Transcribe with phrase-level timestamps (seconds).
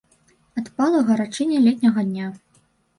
[0.61, 2.27] Адпала гарачыня летняга дня.